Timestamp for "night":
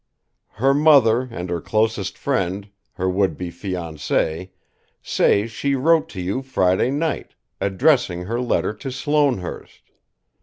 6.89-7.35